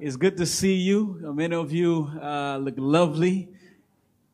[0.00, 1.18] It's good to see you.
[1.34, 3.48] Many of you uh, look lovely,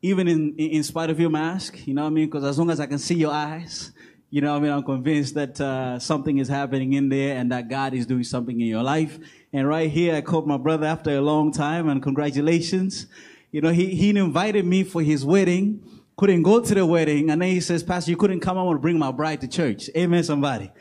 [0.03, 1.87] even in, in spite of your mask.
[1.87, 2.27] You know what I mean?
[2.27, 3.91] Because as long as I can see your eyes,
[4.29, 4.71] you know what I mean?
[4.71, 8.61] I'm convinced that uh, something is happening in there and that God is doing something
[8.61, 9.17] in your life.
[9.53, 13.07] And right here, I called my brother after a long time, and congratulations.
[13.51, 15.81] You know, he, he invited me for his wedding,
[16.15, 18.59] couldn't go to the wedding, and then he says, Pastor, you couldn't come.
[18.59, 19.89] I want to bring my bride to church.
[19.97, 20.71] Amen, somebody.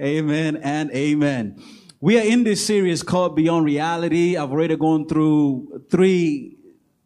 [0.00, 1.62] Amen and amen.
[2.02, 4.36] We are in this series called Beyond Reality.
[4.36, 6.56] I've already gone through three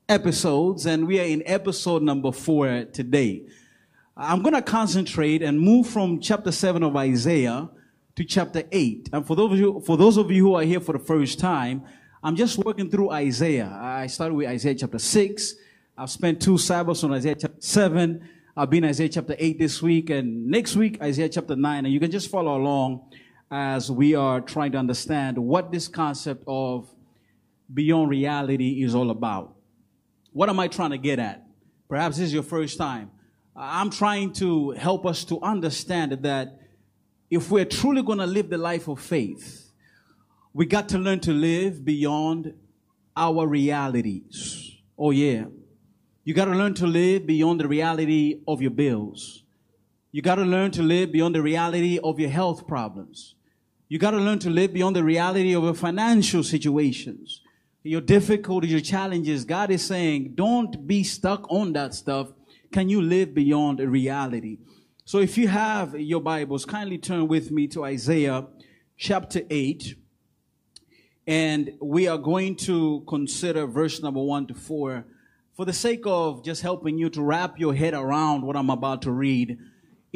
[0.08, 3.44] episodes and we are in episode number four today.
[4.16, 7.68] I'm going to concentrate and move from chapter seven of Isaiah
[8.14, 9.10] to chapter eight.
[9.12, 11.38] And for those of you, for those of you who are here for the first
[11.38, 11.84] time,
[12.22, 13.78] I'm just working through Isaiah.
[13.78, 15.56] I started with Isaiah chapter six.
[15.98, 18.26] I've spent two Sabbaths on Isaiah chapter seven.
[18.56, 21.84] I'll be in Isaiah chapter 8 this week and next week, Isaiah chapter 9.
[21.84, 23.02] And you can just follow along
[23.50, 26.88] as we are trying to understand what this concept of
[27.72, 29.54] beyond reality is all about.
[30.32, 31.46] What am I trying to get at?
[31.88, 33.10] Perhaps this is your first time.
[33.54, 36.58] I'm trying to help us to understand that
[37.30, 39.70] if we're truly going to live the life of faith,
[40.52, 42.54] we got to learn to live beyond
[43.16, 44.76] our realities.
[44.98, 45.44] Oh, yeah.
[46.24, 49.44] You got to learn to live beyond the reality of your bills.
[50.10, 53.35] You got to learn to live beyond the reality of your health problems.
[53.88, 57.42] You got to learn to live beyond the reality of your financial situations,
[57.84, 59.44] your difficulties, your challenges.
[59.44, 62.32] God is saying, don't be stuck on that stuff.
[62.72, 64.58] Can you live beyond reality?
[65.04, 68.46] So if you have your Bibles, kindly turn with me to Isaiah
[68.96, 69.94] chapter 8.
[71.28, 75.04] And we are going to consider verse number 1 to 4
[75.56, 79.02] for the sake of just helping you to wrap your head around what I'm about
[79.02, 79.58] to read.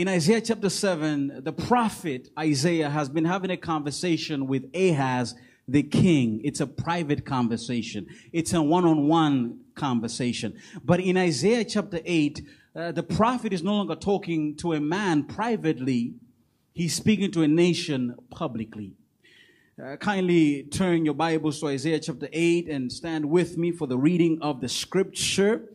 [0.01, 5.35] In Isaiah chapter 7, the prophet Isaiah has been having a conversation with Ahaz,
[5.69, 6.41] the king.
[6.43, 8.07] It's a private conversation.
[8.33, 10.59] It's a one-on-one conversation.
[10.83, 15.25] But in Isaiah chapter 8, uh, the prophet is no longer talking to a man
[15.25, 16.15] privately.
[16.73, 18.95] He's speaking to a nation publicly.
[19.79, 23.99] Uh, kindly turn your Bibles to Isaiah chapter 8 and stand with me for the
[23.99, 25.69] reading of the scripture.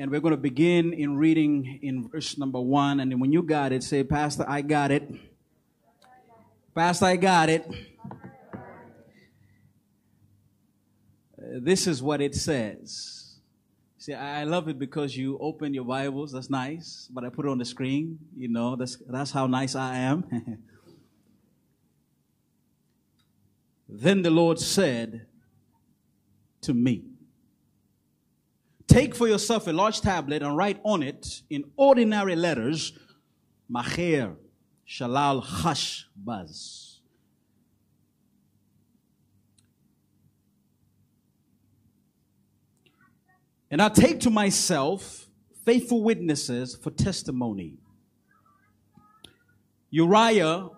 [0.00, 3.00] And we're going to begin in reading in verse number one.
[3.00, 5.10] And when you got it, say, Pastor, I got it.
[6.72, 7.68] Pastor, I got it.
[11.36, 13.40] Uh, this is what it says.
[13.98, 16.30] See, I love it because you open your Bibles.
[16.30, 17.08] That's nice.
[17.12, 18.20] But I put it on the screen.
[18.36, 20.22] You know, that's, that's how nice I am.
[23.88, 25.26] then the Lord said
[26.60, 27.17] to me,
[28.88, 32.92] Take for yourself a large tablet and write on it in ordinary letters,
[33.68, 34.36] Maher
[34.88, 37.00] Shalal Hash Baz.
[43.70, 45.28] And I take to myself
[45.66, 47.76] faithful witnesses for testimony.
[49.90, 50.70] Uriah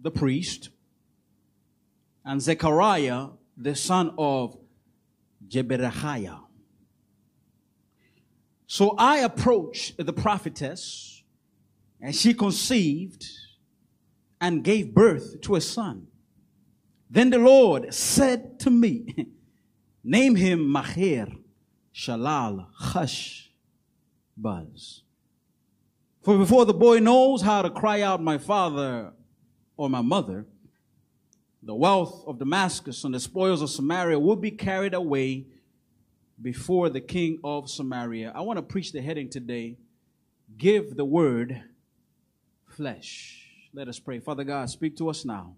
[0.00, 0.70] the priest
[2.24, 4.56] and Zechariah the son of
[5.48, 6.45] Jeberechiah.
[8.66, 11.22] So I approached the prophetess,
[12.00, 13.24] and she conceived
[14.40, 16.08] and gave birth to a son.
[17.08, 19.28] Then the Lord said to me,
[20.04, 21.28] Name him Maher
[21.94, 23.48] Shalal Chash
[24.36, 25.02] Baz.
[26.22, 29.12] For before the boy knows how to cry out, My father
[29.76, 30.46] or my mother,
[31.62, 35.46] the wealth of Damascus and the spoils of Samaria will be carried away
[36.40, 38.32] before the king of Samaria.
[38.34, 39.76] I want to preach the heading today
[40.56, 41.62] Give the word
[42.68, 43.42] flesh.
[43.74, 44.20] Let us pray.
[44.20, 45.56] Father God, speak to us now.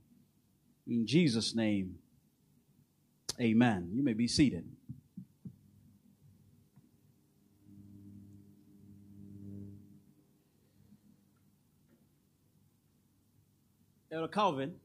[0.87, 1.97] In Jesus' name,
[3.41, 3.91] amen.
[3.93, 4.65] You may be seated.
[14.11, 14.77] Elder Calvin,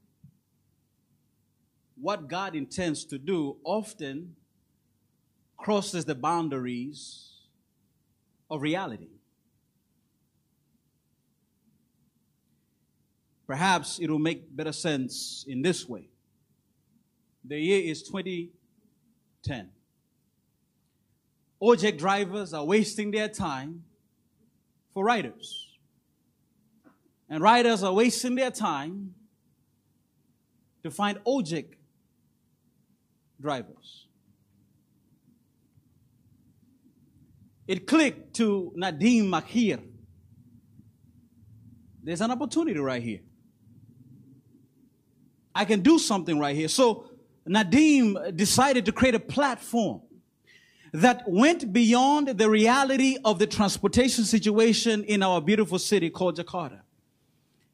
[1.96, 4.36] what God intends to do often
[5.64, 7.32] crosses the boundaries
[8.52, 9.08] of reality.
[13.48, 16.10] Perhaps it will make better sense in this way.
[17.46, 19.70] The year is 2010.
[21.62, 23.86] Ojek drivers are wasting their time
[24.94, 25.78] for riders.
[27.30, 29.16] And riders are wasting their time
[30.84, 31.76] to find object
[33.40, 34.03] drivers.
[37.68, 39.82] It clicked to Nadiem Makhir.
[42.04, 43.22] There's an opportunity right here.
[45.56, 46.68] I can do something right here.
[46.68, 47.06] So
[47.48, 50.02] Nadiem decided to create a platform
[50.92, 56.82] that went beyond the reality of the transportation situation in our beautiful city called Jakarta.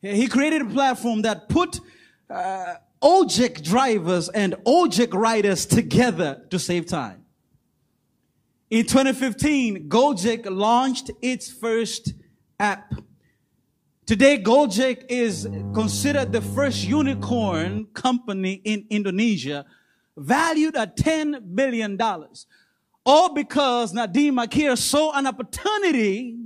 [0.01, 1.81] He created a platform that put
[2.29, 7.18] uh, Ojek drivers and Ojek riders together to save time.
[8.69, 12.13] In 2015, Gojek launched its first
[12.59, 12.93] app.
[14.05, 19.65] Today, Gojek is considered the first unicorn company in Indonesia,
[20.15, 21.99] valued at $10 billion.
[23.05, 26.37] All because Nadiem Akir saw an opportunity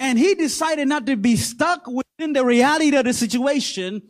[0.00, 4.02] and he decided not to be stuck within the reality of the situation.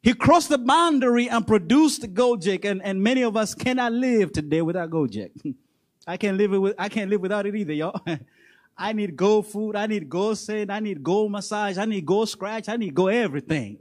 [0.00, 4.62] He crossed the boundary and produced Gojek, and, and many of us cannot live today
[4.62, 5.54] without Gojek.
[6.06, 8.00] I can't live with I can't live without it either, y'all.
[8.76, 12.24] I need go food, I need go send, I need go massage, I need go
[12.24, 13.78] scratch, I need go everything.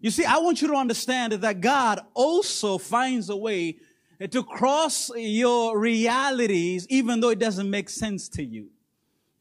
[0.00, 3.78] You see, I want you to understand that God also finds a way
[4.30, 8.68] to cross your realities, even though it doesn't make sense to you.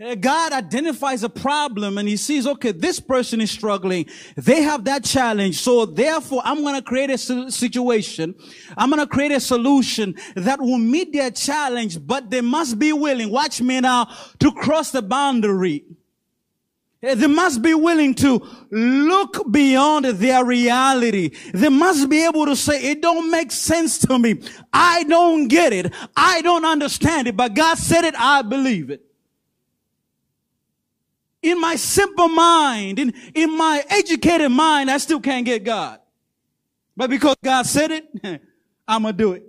[0.04, 4.06] Uh, God identifies a problem and he sees, okay, this person is struggling.
[4.36, 5.62] They have that challenge.
[5.62, 8.36] So therefore, I'm going to create a situation.
[8.76, 12.92] I'm going to create a solution that will meet their challenge, but they must be
[12.92, 14.10] willing, watch me now,
[14.40, 15.86] to cross the boundary.
[17.02, 21.32] They must be willing to look beyond their reality.
[21.54, 24.42] They must be able to say, it don't make sense to me.
[24.72, 25.94] I don't get it.
[26.16, 28.16] I don't understand it, but God said it.
[28.18, 29.13] I believe it.
[31.44, 36.00] In my simple mind, in, in my educated mind, I still can't get God.
[36.96, 38.42] But because God said it,
[38.88, 39.44] I'm going to do it.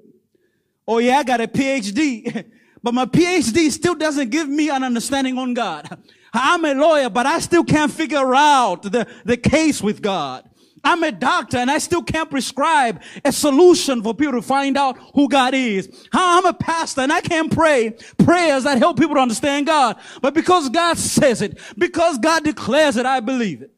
[0.87, 2.44] Oh yeah, I got a PhD,
[2.82, 5.99] but my PhD still doesn't give me an understanding on God.
[6.35, 10.50] I'm a lawyer, but I still can't figure out the, the case with God.
[10.84, 14.98] I'm a doctor and I still can't prescribe a solution for people to find out
[15.14, 16.08] who God is.
[16.12, 19.96] I'm a pastor and I can't pray prayers that help people to understand God.
[20.20, 23.72] But because God says it, because God declares it, I believe it.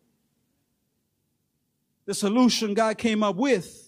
[2.07, 3.83] The solution God came up with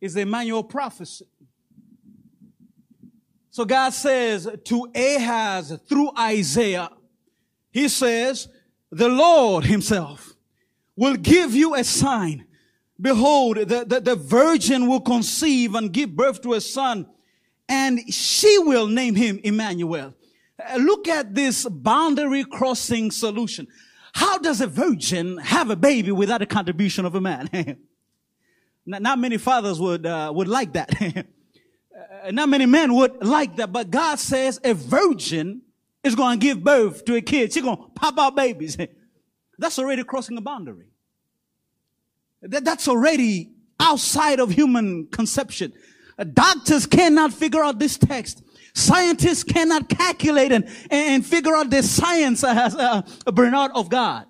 [0.00, 1.26] is the Emmanuel prophecy.
[3.50, 6.90] So God says to Ahaz through Isaiah,
[7.70, 8.48] He says,
[8.96, 10.34] the Lord himself
[10.96, 12.46] will give you a sign.
[13.00, 17.06] Behold, the, the, the virgin will conceive and give birth to a son
[17.68, 20.14] and she will name him Emmanuel.
[20.58, 23.66] Uh, look at this boundary crossing solution.
[24.12, 27.48] How does a virgin have a baby without a contribution of a man?
[28.86, 31.26] not, not, many fathers would, uh, would like that.
[32.24, 35.62] Uh, not many men would like that, but God says a virgin
[36.04, 37.52] is going to give birth to a kid.
[37.52, 38.76] She's going to pop out babies.
[39.58, 40.86] That's already crossing a boundary.
[42.42, 45.72] That, that's already outside of human conception.
[46.18, 48.42] Uh, doctors cannot figure out this text.
[48.74, 54.26] Scientists cannot calculate and, and figure out the science as a, a Bernard of God.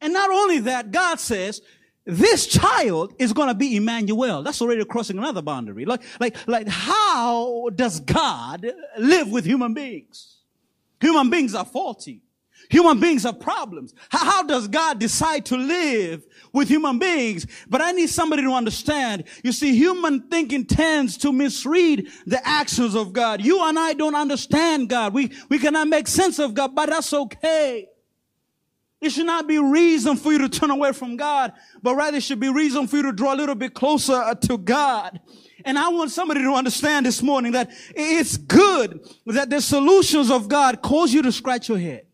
[0.00, 1.60] And not only that, God says
[2.08, 4.42] this child is going to be Emmanuel.
[4.42, 5.84] That's already crossing another boundary.
[5.84, 8.66] Like, like, like, how does God
[8.98, 10.38] live with human beings?
[11.02, 12.22] Human beings are faulty.
[12.70, 13.94] Human beings have problems.
[14.08, 17.46] How, how, does God decide to live with human beings?
[17.68, 19.24] But I need somebody to understand.
[19.44, 23.42] You see, human thinking tends to misread the actions of God.
[23.44, 25.12] You and I don't understand God.
[25.12, 27.88] We, we cannot make sense of God, but that's okay.
[29.00, 31.52] It should not be reason for you to turn away from God,
[31.82, 34.34] but rather it should be reason for you to draw a little bit closer uh,
[34.34, 35.20] to God.
[35.64, 40.48] And I want somebody to understand this morning that it's good that the solutions of
[40.48, 42.06] God cause you to scratch your head.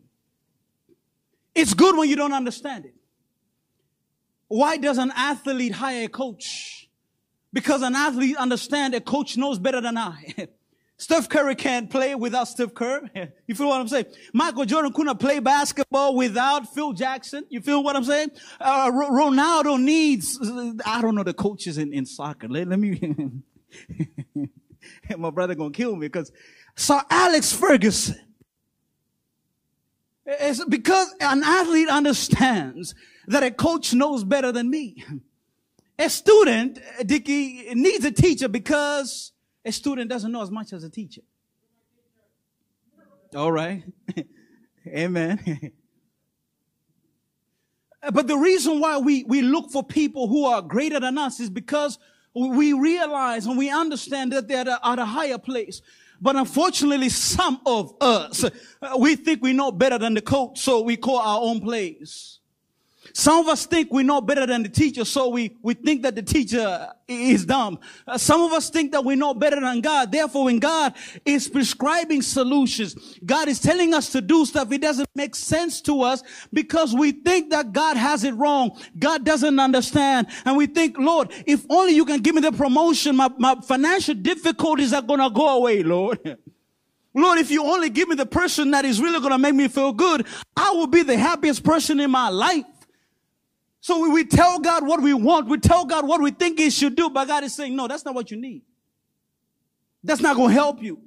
[1.54, 2.94] It's good when you don't understand it.
[4.48, 6.90] Why does an athlete hire a coach?
[7.52, 10.34] Because an athlete understands a coach knows better than I.
[10.96, 13.02] Steph Curry can't play without Steve Kerr.
[13.46, 14.06] You feel what I'm saying?
[14.32, 17.44] Michael Jordan couldn't play basketball without Phil Jackson.
[17.50, 18.30] You feel what I'm saying?
[18.58, 20.38] Uh, Ronaldo needs,
[20.86, 22.48] I don't know the coaches in, in soccer.
[22.48, 23.42] Let, let me,
[25.18, 26.32] my brother gonna kill me because
[26.76, 28.20] Sir Alex Ferguson.
[30.26, 32.94] It's because an athlete understands
[33.26, 35.04] that a coach knows better than me.
[35.98, 39.33] A student, Dickie, needs a teacher because
[39.64, 41.22] a student doesn't know as much as a teacher.
[43.34, 43.82] All right.
[44.86, 45.72] Amen.
[48.04, 51.40] Uh, but the reason why we, we look for people who are greater than us
[51.40, 51.98] is because
[52.34, 55.80] we realize and we understand that they're at a, higher place.
[56.20, 58.50] But unfortunately, some of us, uh,
[58.98, 62.40] we think we know better than the coach, so we call our own plays.
[63.12, 66.14] Some of us think we know better than the teacher, so we, we think that
[66.14, 67.78] the teacher is dumb.
[68.06, 70.10] Uh, some of us think that we know better than God.
[70.10, 70.94] Therefore, when God
[71.24, 76.02] is prescribing solutions, God is telling us to do stuff, it doesn't make sense to
[76.02, 78.78] us because we think that God has it wrong.
[78.98, 80.28] God doesn't understand.
[80.44, 84.14] And we think, Lord, if only you can give me the promotion, my, my financial
[84.14, 86.38] difficulties are going to go away, Lord.
[87.16, 89.68] Lord, if you only give me the person that is really going to make me
[89.68, 92.64] feel good, I will be the happiest person in my life.
[93.84, 95.46] So we, tell God what we want.
[95.46, 98.02] We tell God what we think He should do, but God is saying, no, that's
[98.02, 98.62] not what you need.
[100.02, 101.02] That's not going to help you.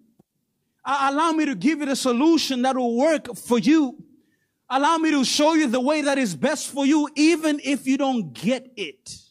[0.86, 3.98] Allow me to give you the solution that will work for you.
[4.70, 7.98] Allow me to show you the way that is best for you, even if you
[7.98, 9.22] don't get it.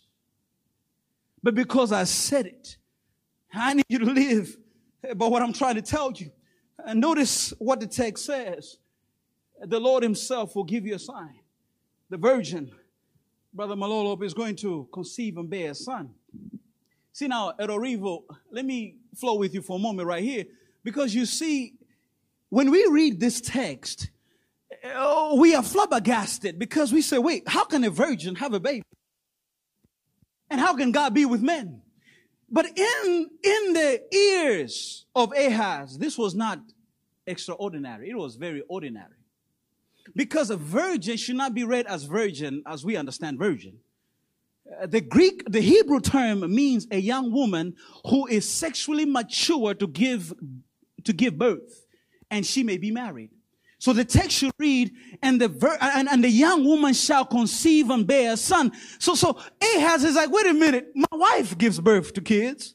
[1.40, 2.76] But because I said it,
[3.54, 4.56] I need you to live.
[5.14, 6.32] by what I'm trying to tell you,
[6.84, 8.78] and notice what the text says.
[9.62, 11.38] The Lord Himself will give you a sign.
[12.10, 12.72] The virgin
[13.56, 16.10] Brother Malolo is going to conceive and bear a son.
[17.14, 20.44] See now, at Orivo, let me flow with you for a moment right here.
[20.84, 21.72] Because you see,
[22.50, 24.10] when we read this text,
[24.84, 28.82] oh, we are flabbergasted because we say, wait, how can a virgin have a baby?
[30.50, 31.80] And how can God be with men?
[32.50, 36.60] But in, in the ears of Ahaz, this was not
[37.26, 38.10] extraordinary.
[38.10, 39.15] It was very ordinary.
[40.16, 43.78] Because a virgin should not be read as virgin as we understand virgin.
[44.82, 49.86] Uh, the Greek, the Hebrew term means a young woman who is sexually mature to
[49.86, 50.32] give,
[51.04, 51.86] to give birth
[52.30, 53.30] and she may be married.
[53.78, 54.92] So the text should read,
[55.22, 58.72] and the ver- and, and the young woman shall conceive and bear a son.
[58.98, 62.74] So, so Ahaz is like, wait a minute, my wife gives birth to kids.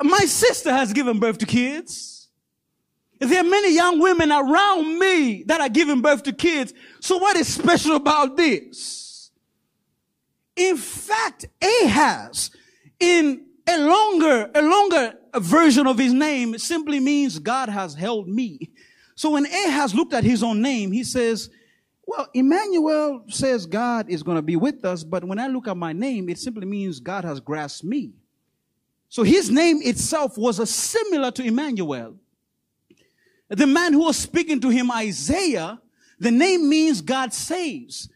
[0.00, 2.15] My sister has given birth to kids.
[3.18, 6.74] There are many young women around me that are giving birth to kids.
[7.00, 9.30] So what is special about this?
[10.54, 12.50] In fact, Ahaz,
[13.00, 18.70] in a longer, a longer version of his name simply means God has held me.
[19.14, 21.50] So when Ahaz looked at his own name, he says,
[22.06, 25.76] well, Emmanuel says God is going to be with us, but when I look at
[25.76, 28.12] my name, it simply means God has grasped me.
[29.08, 32.14] So his name itself was a similar to Emmanuel.
[33.48, 35.80] The man who was speaking to him, Isaiah,
[36.18, 38.08] the name means God saves.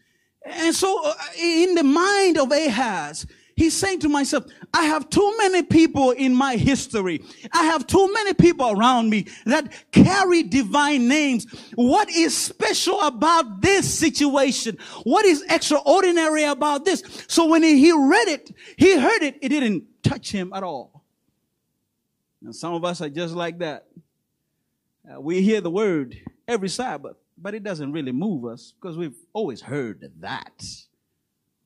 [0.43, 5.35] And so uh, in the mind of Ahaz, he's saying to myself, I have too
[5.37, 7.23] many people in my history.
[7.53, 11.45] I have too many people around me that carry divine names.
[11.75, 14.77] What is special about this situation?
[15.03, 17.03] What is extraordinary about this?
[17.27, 21.03] So when he read it, he heard it, it didn't touch him at all.
[22.41, 23.85] Now some of us are just like that.
[25.09, 26.15] Uh, we hear the word
[26.47, 30.63] every Sabbath, but it doesn't really move us because we've always heard that.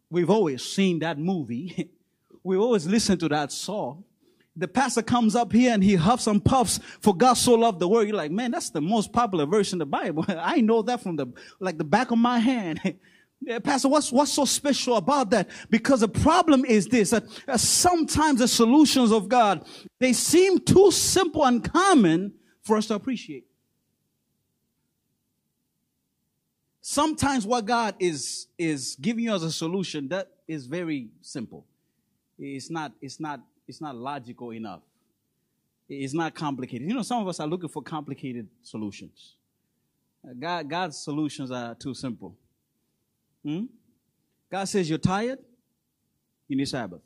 [0.10, 1.90] We've always seen that movie.
[2.44, 4.04] We've always listened to that song.
[4.56, 7.88] The pastor comes up here and he huffs and puffs for God so loved the
[7.88, 8.08] world.
[8.08, 10.24] You're like, man, that's the most popular verse in the Bible.
[10.30, 11.26] I know that from the,
[11.60, 12.80] like the back of my hand.
[13.64, 15.50] Pastor, what's, what's so special about that?
[15.72, 19.66] Because the problem is this, that uh, sometimes the solutions of God,
[20.00, 22.34] they seem too simple and common
[22.66, 23.46] for us to appreciate.
[26.82, 31.66] Sometimes what God is, is giving you as a solution, that is very simple.
[32.38, 34.82] It's not, it's not, it's not logical enough.
[35.88, 36.88] It's not complicated.
[36.88, 39.36] You know, some of us are looking for complicated solutions.
[40.40, 42.36] God, God's solutions are too simple.
[43.44, 43.66] Hmm?
[44.52, 45.40] God says you're tired,
[46.48, 47.02] you need Sabbath.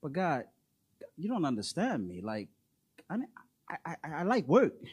[0.00, 0.44] But God,
[1.16, 2.20] you don't understand me.
[2.22, 2.48] Like,
[3.08, 3.16] I,
[3.68, 4.74] I, I, I like work.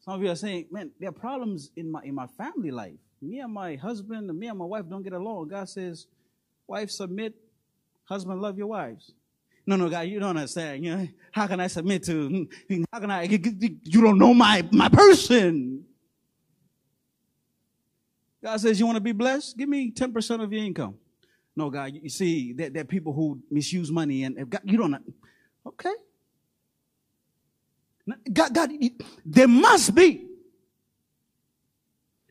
[0.00, 2.98] Some of you are saying, man, there are problems in my in my family life.
[3.20, 5.48] Me and my husband and me and my wife don't get along.
[5.48, 6.06] God says,
[6.66, 7.34] wife submit,
[8.04, 9.12] husband love your wives.
[9.64, 10.84] No, no, God, you don't understand.
[10.84, 12.48] You know, how can I submit to?
[12.92, 13.22] How can I?
[13.22, 15.84] You don't know my my person.
[18.42, 19.56] God says, you want to be blessed?
[19.56, 20.96] Give me ten percent of your income.
[21.54, 24.96] No, God, you see, there, there are people who misuse money, and God, you don't.
[25.64, 25.92] Okay,
[28.32, 28.72] God, God,
[29.24, 30.26] there must be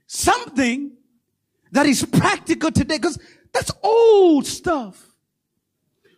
[0.05, 0.91] something
[1.71, 3.17] that is practical today because
[3.53, 5.07] that's old stuff.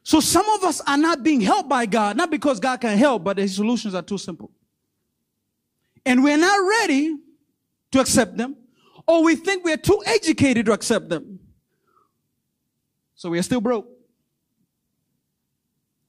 [0.04, 3.24] So some of us are not being helped by God, not because God can help,
[3.24, 4.52] but his solutions are too simple.
[6.06, 7.18] And we're not ready
[7.92, 8.58] to accept them,
[9.08, 11.40] or we think we're too educated to accept them.
[13.16, 13.88] So we are still broke.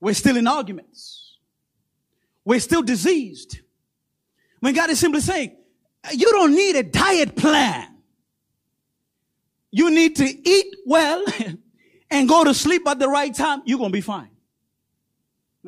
[0.00, 1.23] We're still in arguments.
[2.44, 3.60] We're still diseased.
[4.60, 5.56] When God is simply saying,
[6.12, 7.88] you don't need a diet plan.
[9.70, 11.24] you need to eat well
[12.10, 14.30] and go to sleep at the right time, you're going to be fine.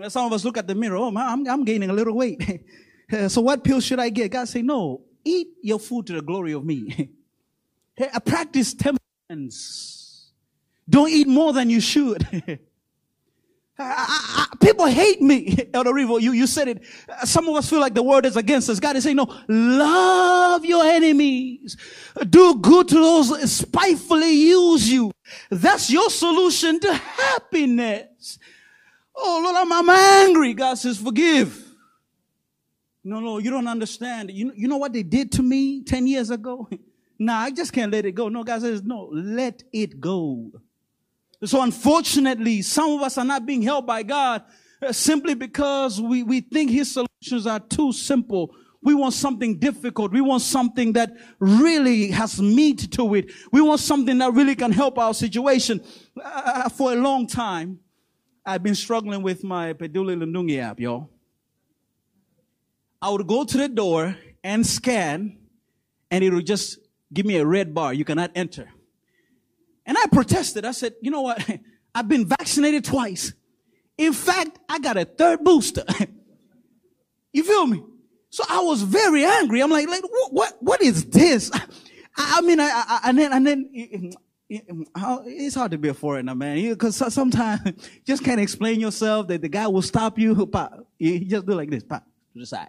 [0.08, 2.62] Some of us look at the mirror, oh, I'm, I'm gaining a little weight.
[3.28, 4.30] so what pill should I get?
[4.30, 7.10] God say, no, eat your food to the glory of me.
[8.26, 10.32] practice temperance.
[10.88, 12.26] Don't eat more than you should.
[12.32, 12.58] I,
[13.78, 14.25] I,
[14.60, 16.20] people hate me, Elder Revo.
[16.20, 16.82] You, you said it.
[17.24, 18.80] Some of us feel like the word is against us.
[18.80, 21.76] God is saying, no, love your enemies.
[22.28, 25.12] Do good to those spitefully use you.
[25.50, 28.38] That's your solution to happiness.
[29.14, 30.54] Oh, Lord, I'm, I'm angry.
[30.54, 31.62] God says, forgive.
[33.02, 34.30] No, no, you don't understand.
[34.32, 36.68] You, you know what they did to me 10 years ago?
[37.18, 38.28] nah, I just can't let it go.
[38.28, 40.50] No, God says, no, let it go.
[41.44, 44.42] So unfortunately, some of us are not being helped by God
[44.82, 48.54] uh, simply because we, we think his solutions are too simple.
[48.82, 50.12] We want something difficult.
[50.12, 53.32] We want something that really has meat to it.
[53.52, 55.82] We want something that really can help our situation.
[56.22, 57.80] Uh, for a long time,
[58.44, 61.10] I've been struggling with my Peduli Lindungi app, y'all.
[63.02, 65.36] I would go to the door and scan,
[66.10, 66.78] and it would just
[67.12, 67.92] give me a red bar.
[67.92, 68.68] You cannot enter.
[69.86, 70.64] And I protested.
[70.64, 71.48] I said, you know what?
[71.94, 73.32] I've been vaccinated twice.
[73.96, 75.84] In fact, I got a third booster.
[77.32, 77.82] you feel me?
[78.28, 79.62] So I was very angry.
[79.62, 81.50] I'm like, like what, what, what is this?
[82.16, 84.12] I, I mean, I, I, and then, and then,
[84.48, 86.56] it's hard to be a foreigner, man.
[86.68, 90.34] Because sometimes just can't explain yourself that the guy will stop you.
[90.98, 92.68] He just do like this, pop, to the side.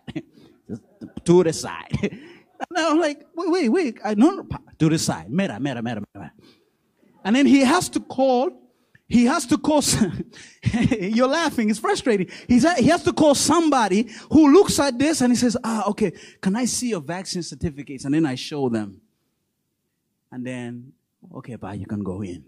[1.25, 2.19] To the side.
[2.59, 3.99] And I'm like, wait, wait, wait.
[4.03, 4.47] I know,
[4.79, 5.29] to the side.
[5.29, 6.31] Mera, mera, mera, mera.
[7.27, 8.51] And then he has to call,
[9.05, 9.81] he has to call,
[10.97, 12.29] you're laughing, it's frustrating.
[12.47, 16.13] He's, he has to call somebody who looks at this and he says, ah, okay,
[16.39, 18.05] can I see your vaccine certificates?
[18.05, 19.01] And then I show them.
[20.31, 20.93] And then,
[21.35, 22.45] okay, bye, you can go in.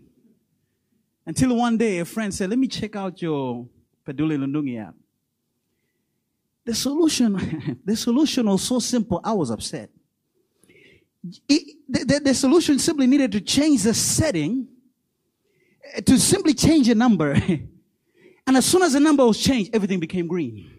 [1.25, 3.67] Until one day a friend said, let me check out your
[4.07, 4.95] Peduli Lindungi app.
[6.63, 9.89] The solution, the solution was so simple, I was upset.
[11.49, 14.67] It, the, the, the, solution simply needed to change the setting
[16.05, 17.31] to simply change a number.
[18.47, 20.71] and as soon as the number was changed, everything became green.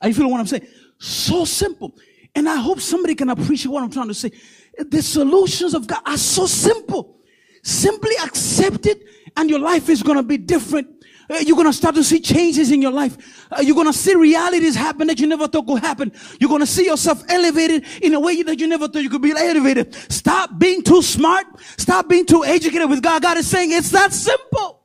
[0.00, 0.66] Are you feeling what I'm saying?
[0.98, 1.94] So simple.
[2.34, 4.30] And I hope somebody can appreciate what I'm trying to say.
[4.78, 7.18] The solutions of God are so simple.
[7.62, 9.02] Simply accept it
[9.36, 10.99] and your life is going to be different
[11.38, 13.46] you're going to start to see changes in your life.
[13.52, 16.12] Uh, you're going to see realities happen that you never thought could happen.
[16.40, 19.22] You're going to see yourself elevated in a way that you never thought you could
[19.22, 19.94] be elevated.
[20.10, 21.46] Stop being too smart.
[21.78, 23.22] Stop being too educated with God.
[23.22, 24.82] God is saying it's that simple.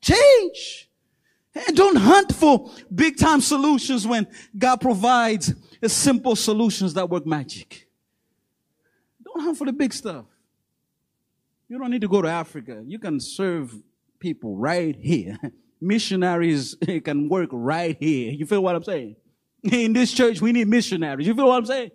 [0.00, 0.88] Change.
[1.54, 5.52] And don't hunt for big time solutions when God provides
[5.86, 7.88] simple solutions that work magic.
[9.24, 10.26] Don't hunt for the big stuff.
[11.68, 12.82] You don't need to go to Africa.
[12.86, 13.74] You can serve
[14.20, 15.36] people right here.
[15.80, 18.32] Missionaries can work right here.
[18.32, 19.16] You feel what I'm saying?
[19.64, 21.26] In this church, we need missionaries.
[21.26, 21.90] You feel what I'm saying?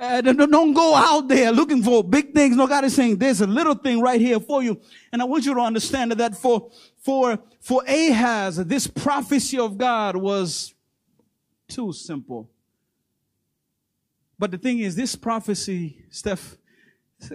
[0.00, 2.54] Uh, don't go out there looking for big things.
[2.54, 4.80] No, God is saying there's a little thing right here for you.
[5.12, 10.16] And I want you to understand that for, for, for Ahaz, this prophecy of God
[10.16, 10.72] was
[11.66, 12.48] too simple.
[14.38, 16.56] But the thing is, this prophecy, Steph,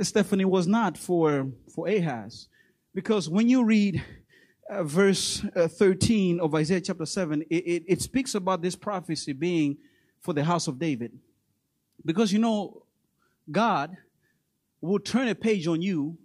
[0.02, 2.48] Stephanie, was not for, for Ahaz.
[2.94, 4.04] Because when you read
[4.70, 9.34] uh, verse uh, 13 of Isaiah chapter 7, it, it, it speaks about this prophecy
[9.34, 9.78] being
[10.22, 11.12] for the house of David.
[12.06, 12.84] Because you know,
[13.50, 13.98] God
[14.82, 16.18] will turn a page on you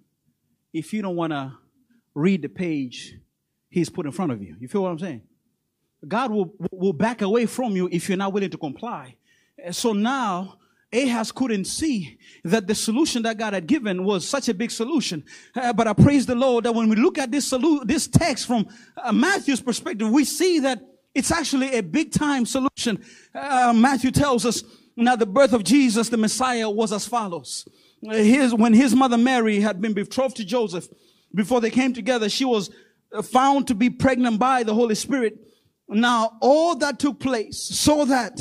[0.73, 1.53] if you don't want to
[2.15, 3.15] read the page
[3.71, 4.57] He's put in front of you.
[4.59, 5.23] You feel what I'm saying?
[6.07, 9.17] God will, will back away from you if you're not willing to comply.
[9.73, 10.59] So now
[10.93, 15.23] Ahaz couldn't see that the solution that God had given was such a big solution.
[15.55, 18.47] Uh, but I praise the Lord that when we look at this solu- this text
[18.47, 20.81] from uh, Matthew's perspective, we see that
[21.15, 23.05] it's actually a big time solution.
[23.35, 24.63] Uh, Matthew tells us
[24.97, 27.69] now the birth of Jesus, the Messiah, was as follows.
[28.03, 30.89] His, when his mother Mary had been betrothed to Joseph,
[31.35, 32.71] before they came together, she was
[33.13, 35.39] uh, found to be pregnant by the Holy Spirit.
[35.89, 38.41] Now all that took place so that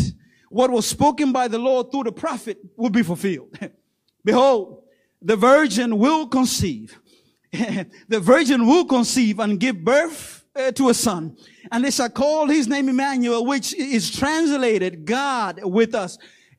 [0.58, 3.56] what was spoken by the Lord through the prophet will be fulfilled.
[4.26, 4.82] Behold,
[5.22, 7.00] the virgin will conceive.
[7.52, 11.38] the virgin will conceive and give birth uh, to a son.
[11.72, 16.18] And they shall call his name Emmanuel, which is translated God with us.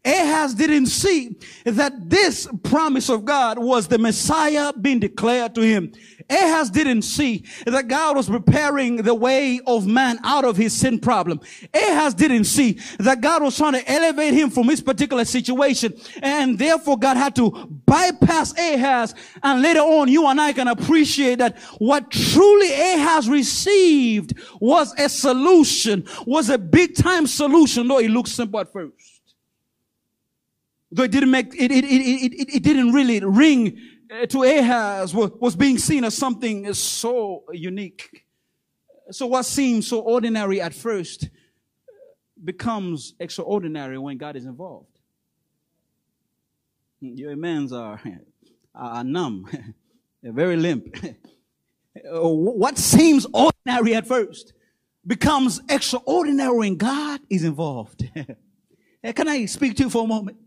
[0.09, 5.92] Ahaz didn't see that this promise of God was the Messiah being declared to him.
[6.31, 10.99] Ahaz didn't see that God was preparing the way of man out of his sin
[10.99, 11.40] problem.
[11.75, 15.94] Ahaz didn't see that God was trying to elevate him from his particular situation.
[16.23, 17.51] And therefore God had to
[17.87, 19.14] bypass Ahaz.
[19.42, 25.09] And later on, you and I can appreciate that what truly Ahaz received was a
[25.09, 29.17] solution, was a big time solution, though it looked simple at first.
[30.90, 33.79] Though it didn't make, it, it, it, it, it didn't really ring
[34.11, 38.24] uh, to Ahaz was being seen as something so unique.
[39.11, 41.29] So what seems so ordinary at first
[42.42, 44.98] becomes extraordinary when God is involved.
[47.01, 48.01] Your amens are,
[48.74, 49.46] are numb.
[50.22, 50.96] They're very limp.
[52.05, 54.55] what seems ordinary at first
[55.07, 58.05] becomes extraordinary when God is involved.
[59.14, 60.38] Can I speak to you for a moment?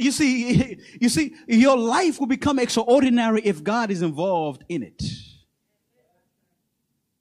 [0.00, 5.02] You see, you see, your life will become extraordinary if God is involved in it.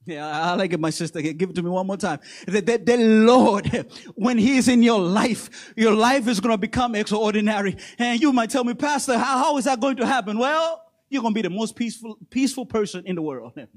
[0.06, 1.22] Yeah, I like it, my sister.
[1.22, 2.20] Give it to me one more time.
[2.48, 7.78] The, Lord, when He is in your life, your life is going to become extraordinary.
[8.00, 10.39] And you might tell me, Pastor, how, how is that going to happen?
[10.39, 13.54] Well, you're going to be the most peaceful, peaceful person in the world.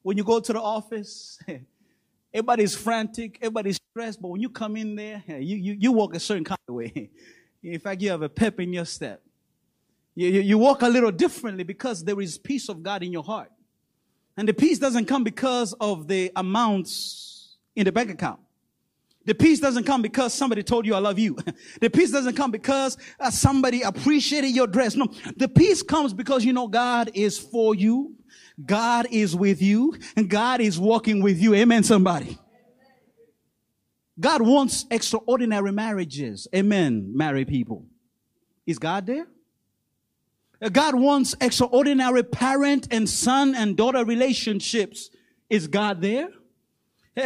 [0.00, 1.38] When you go to the office,
[2.32, 6.20] everybody's frantic, everybody's stressed, but when you come in there, you, you, you walk a
[6.20, 7.10] certain kind of way.
[7.62, 9.22] In fact, you have a pep in your step.
[10.14, 13.22] You, you, you walk a little differently because there is peace of God in your
[13.22, 13.50] heart.
[14.36, 18.40] And the peace doesn't come because of the amounts in the bank account.
[19.24, 21.36] The peace doesn't come because somebody told you I love you.
[21.80, 24.96] The peace doesn't come because uh, somebody appreciated your dress.
[24.96, 28.14] No, the peace comes because you know God is for you.
[28.64, 31.54] God is with you and God is walking with you.
[31.54, 32.38] Amen, somebody.
[34.20, 36.48] God wants extraordinary marriages.
[36.54, 37.86] Amen, married people.
[38.66, 39.26] Is God there?
[40.72, 45.10] God wants extraordinary parent and son and daughter relationships.
[45.48, 46.30] Is God there?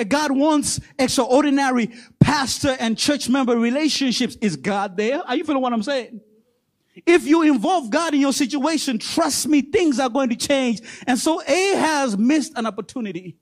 [0.08, 4.36] God wants extraordinary pastor and church member relationships.
[4.40, 5.22] Is God there?
[5.26, 6.20] Are you feeling what I'm saying?
[7.06, 10.80] If you involve God in your situation, trust me, things are going to change.
[11.06, 13.36] And so Ahaz missed an opportunity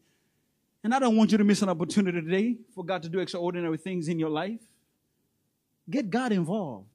[0.83, 3.77] and I don't want you to miss an opportunity today for God to do extraordinary
[3.77, 4.61] things in your life.
[5.89, 6.87] Get God involved.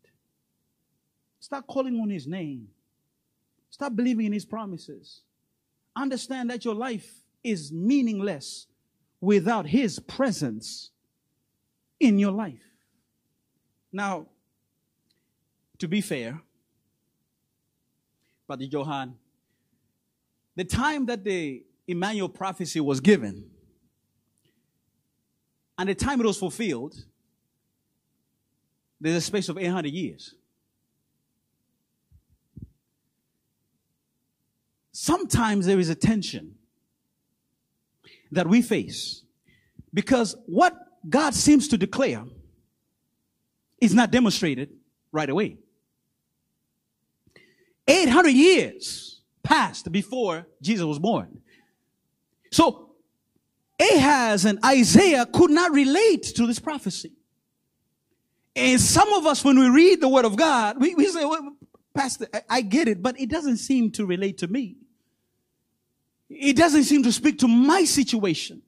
[1.40, 2.70] Start calling on His name.
[3.70, 5.22] Start believing in His promises.
[5.96, 7.08] Understand that your life
[7.44, 8.68] is meaningless
[9.22, 10.92] without His presence
[12.00, 12.64] in your life.
[13.92, 14.28] Now,
[15.78, 16.42] to be fair,
[18.48, 19.16] Brother Johan,
[20.56, 23.52] the time that the Emmanuel prophecy was given,
[25.78, 26.96] and the time it was fulfilled,
[29.00, 30.36] there's a space of 800 years.
[34.92, 36.56] Sometimes there is a tension
[38.32, 39.24] that we face
[39.94, 40.74] because what
[41.08, 42.24] God seems to declare
[43.82, 44.70] is not demonstrated
[45.12, 45.58] right away.
[47.88, 51.42] 800 years passed before Jesus was born.
[52.52, 52.85] So
[53.80, 57.14] Ahaz and Isaiah could not relate to this prophecy.
[58.56, 61.56] And some of us, when we read the word of God, we, we say, well,
[61.94, 64.78] Pastor, I, I get it, but it doesn't seem to relate to me.
[66.30, 68.62] It doesn't seem to speak to my situation.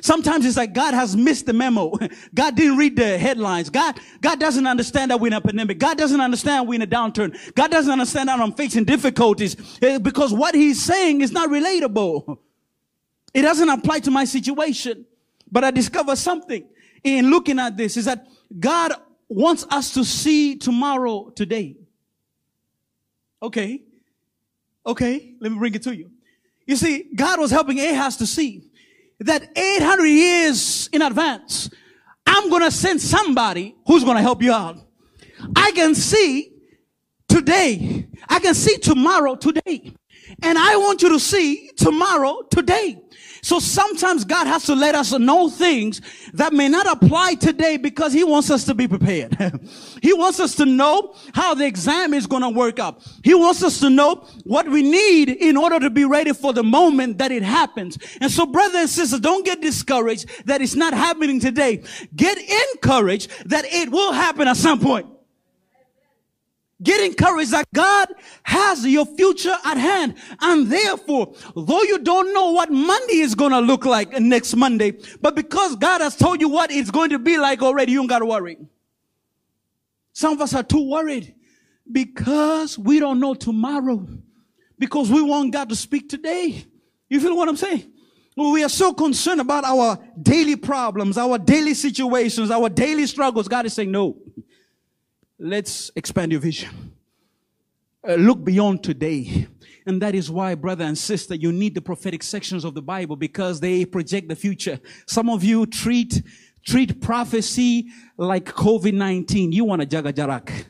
[0.00, 1.92] Sometimes it's like God has missed the memo.
[2.34, 3.70] God didn't read the headlines.
[3.70, 5.78] God, God doesn't understand that we're in a pandemic.
[5.78, 7.36] God doesn't understand we're in a downturn.
[7.54, 12.38] God doesn't understand that I'm facing difficulties eh, because what he's saying is not relatable.
[13.34, 15.04] It doesn't apply to my situation.
[15.50, 16.64] But I discovered something
[17.02, 18.26] in looking at this is that
[18.58, 18.92] God
[19.28, 21.76] wants us to see tomorrow today.
[23.42, 23.82] Okay.
[24.86, 25.34] Okay.
[25.40, 26.10] Let me bring it to you.
[26.66, 28.62] You see, God was helping Ahaz to see
[29.20, 31.70] that 800 years in advance,
[32.26, 34.78] I'm going to send somebody who's going to help you out.
[35.54, 36.52] I can see
[37.28, 38.06] today.
[38.28, 39.92] I can see tomorrow today.
[40.42, 43.03] And I want you to see tomorrow today.
[43.44, 46.00] So sometimes God has to let us know things
[46.32, 49.36] that may not apply today because he wants us to be prepared.
[50.02, 53.06] he wants us to know how the exam is going to work out.
[53.22, 56.62] He wants us to know what we need in order to be ready for the
[56.62, 57.98] moment that it happens.
[58.22, 61.82] And so brothers and sisters, don't get discouraged that it's not happening today.
[62.16, 62.38] Get
[62.72, 65.13] encouraged that it will happen at some point.
[66.82, 68.08] Get encouraged that God
[68.42, 70.16] has your future at hand.
[70.40, 74.92] And therefore, though you don't know what Monday is going to look like next Monday,
[75.20, 78.08] but because God has told you what it's going to be like already, you don't
[78.08, 78.58] got to worry.
[80.12, 81.34] Some of us are too worried
[81.90, 84.06] because we don't know tomorrow.
[84.78, 86.64] Because we want God to speak today.
[87.08, 87.92] You feel what I'm saying?
[88.36, 93.46] We are so concerned about our daily problems, our daily situations, our daily struggles.
[93.46, 94.16] God is saying, no.
[95.38, 96.92] Let's expand your vision.
[98.06, 99.48] Uh, look beyond today.
[99.86, 103.16] And that is why, brother and sister, you need the prophetic sections of the Bible
[103.16, 104.78] because they project the future.
[105.06, 106.22] Some of you treat,
[106.64, 109.52] treat prophecy like COVID-19.
[109.52, 110.66] You want a jagajarak.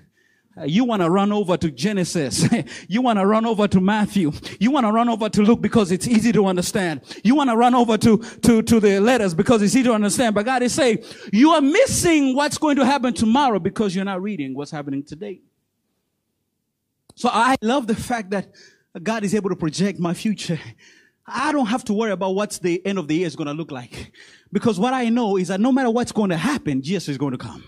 [0.56, 2.46] Uh, you want to run over to Genesis.
[2.88, 4.30] you want to run over to Matthew.
[4.60, 7.00] You want to run over to Luke because it's easy to understand.
[7.24, 10.34] You want to run over to, to, to the letters because it's easy to understand.
[10.34, 14.22] But God is saying, you are missing what's going to happen tomorrow because you're not
[14.22, 15.40] reading what's happening today.
[17.16, 18.52] So I love the fact that
[19.02, 20.60] God is able to project my future.
[21.26, 23.54] I don't have to worry about what's the end of the year is going to
[23.54, 24.12] look like.
[24.52, 27.32] Because what I know is that no matter what's going to happen, Jesus is going
[27.32, 27.64] to come.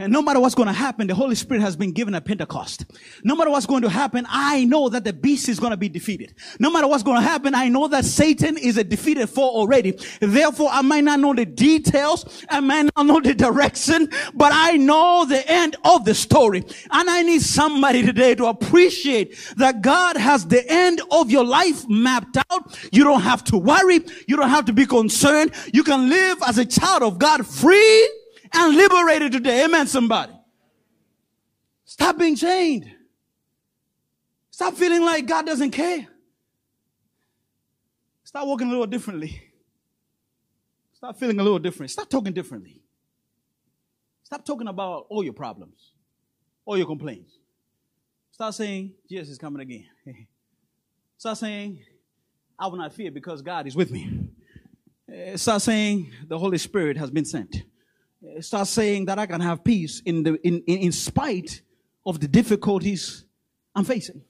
[0.00, 2.86] And no matter what's going to happen, the Holy Spirit has been given at Pentecost.
[3.22, 5.90] No matter what's going to happen, I know that the beast is going to be
[5.90, 6.32] defeated.
[6.58, 9.98] No matter what's going to happen, I know that Satan is a defeated foe already.
[10.20, 12.44] Therefore, I might not know the details.
[12.48, 16.64] I might not know the direction, but I know the end of the story.
[16.90, 21.86] And I need somebody today to appreciate that God has the end of your life
[21.90, 22.78] mapped out.
[22.90, 24.00] You don't have to worry.
[24.26, 25.52] You don't have to be concerned.
[25.74, 28.08] You can live as a child of God free
[28.52, 29.64] and liberated today.
[29.64, 30.32] Amen, somebody.
[31.84, 32.90] Stop being chained.
[34.50, 36.06] Stop feeling like God doesn't care.
[38.24, 39.42] Start walking a little differently.
[40.92, 41.90] Start feeling a little different.
[41.90, 42.80] Stop talking differently.
[44.22, 45.92] Stop talking about all your problems,
[46.64, 47.38] all your complaints.
[48.30, 49.86] Start saying, Jesus is coming again.
[51.18, 51.84] Start saying,
[52.58, 54.28] I will not fear because God is with me.
[55.36, 57.64] Start saying, the Holy Spirit has been sent
[58.22, 61.62] Uh, start saying that I can have peace in the in, in, in spite
[62.04, 63.24] of the difficulties
[63.74, 64.22] I'm facing.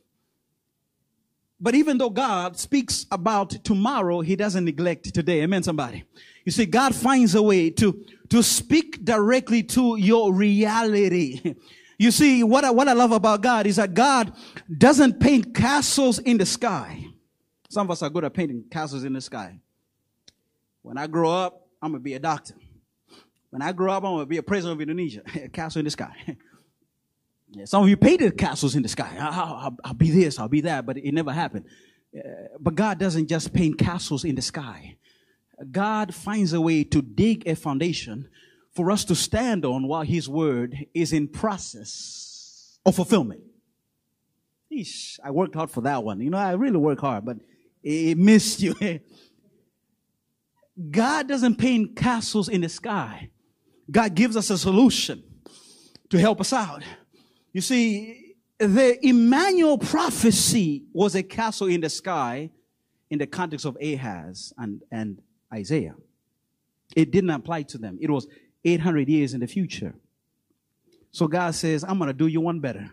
[1.60, 5.42] But even though God speaks about tomorrow, he doesn't neglect today.
[5.42, 6.04] Amen, somebody.
[6.46, 11.54] You see, God finds a way to, to speak directly to your reality.
[12.00, 14.32] You see, what I, what I love about God is that God
[14.78, 17.04] doesn't paint castles in the sky.
[17.68, 19.60] Some of us are good at painting castles in the sky.
[20.80, 22.54] When I grow up, I'm going to be a doctor.
[23.50, 25.22] When I grow up, I'm to be a president of Indonesia.
[25.34, 26.14] A castle in the sky.
[27.50, 29.16] yeah, some of you painted castles in the sky.
[29.18, 31.66] I'll, I'll, I'll, be this, I'll be that, but it never happened.
[32.16, 32.22] Uh,
[32.60, 34.96] but God doesn't just paint castles in the sky.
[35.70, 38.28] God finds a way to dig a foundation
[38.72, 43.42] for us to stand on while His word is in process of fulfillment.
[44.72, 46.20] Eesh, I worked hard for that one.
[46.20, 47.38] You know, I really work hard, but
[47.82, 48.74] it missed you.
[50.90, 53.30] God doesn't paint castles in the sky.
[53.90, 55.22] God gives us a solution
[56.10, 56.82] to help us out.
[57.52, 62.50] You see, the Emmanuel prophecy was a castle in the sky
[63.08, 65.20] in the context of Ahaz and, and
[65.52, 65.94] Isaiah.
[66.94, 67.98] It didn't apply to them.
[68.00, 68.26] It was
[68.64, 69.94] 800 years in the future.
[71.10, 72.90] So God says, I'm going to do you one better.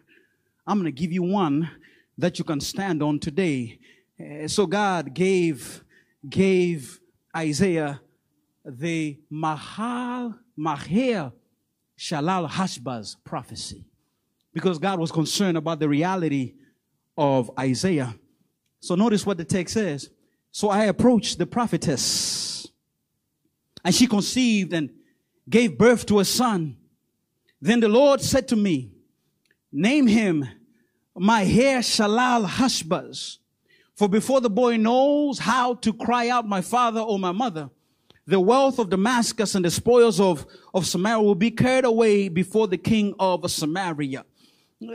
[0.66, 1.70] I'm going to give you one
[2.18, 3.80] that you can stand on today.
[4.20, 5.84] Uh, so God gave,
[6.28, 7.00] gave
[7.36, 8.02] Isaiah
[8.68, 11.32] the Mahal Mahir
[11.98, 13.86] Shalal Hashbaz prophecy
[14.54, 16.56] because God was concerned about the reality
[17.18, 18.14] of Isaiah.
[18.82, 20.10] So notice what the text says.
[20.52, 22.68] So I approached the prophetess
[23.86, 24.90] and she conceived and
[25.50, 26.76] gave birth to a son.
[27.62, 28.92] Then the Lord said to me,
[29.72, 30.46] name him
[31.18, 33.38] Mahir Shalal Hashbaz.
[33.96, 37.70] For before the boy knows how to cry out, my father or my mother,
[38.28, 42.68] the wealth of Damascus and the spoils of, of Samaria will be carried away before
[42.68, 44.26] the king of Samaria.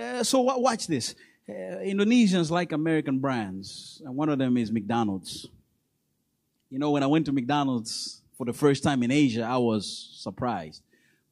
[0.01, 1.15] Uh, so watch this.
[1.49, 5.49] Uh, Indonesians like American brands, and one of them is McDonald's.
[6.69, 10.15] You know, when I went to McDonald's for the first time in Asia, I was
[10.21, 10.83] surprised.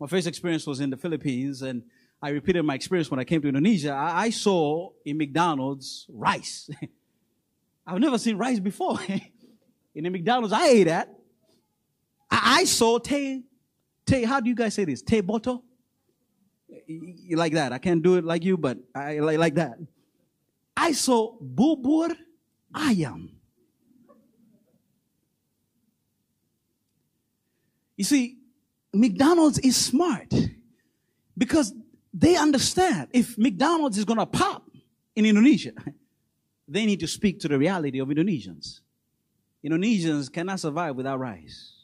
[0.01, 1.83] My first experience was in the Philippines, and
[2.23, 3.93] I repeated my experience when I came to Indonesia.
[3.93, 6.71] I, I saw in McDonald's rice.
[7.87, 8.99] I've never seen rice before.
[9.95, 11.20] in the McDonald's I ate at,
[12.31, 13.45] I, I saw te,
[14.07, 15.03] te, how do you guys say this?
[15.03, 15.63] Te boto?
[17.31, 17.73] Like that.
[17.73, 19.79] I can't do it like you, but I like, like that.
[20.77, 22.15] I saw bubur
[22.75, 23.31] ayam.
[27.97, 28.39] You see,
[28.95, 30.33] McDonald's is smart
[31.37, 31.75] because
[32.15, 34.65] they understand if McDonald's is going to pop
[35.15, 35.73] in Indonesia,
[36.69, 38.81] they need to speak to the reality of Indonesians.
[39.63, 41.80] Indonesians cannot survive without rice.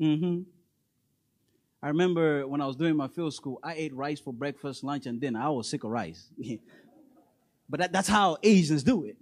[0.00, 0.42] Mm-hmm.
[1.82, 5.06] I remember when I was doing my field school, I ate rice for breakfast, lunch,
[5.06, 5.40] and dinner.
[5.40, 6.28] I was sick of rice.
[7.68, 9.16] but that, that's how Asians do it.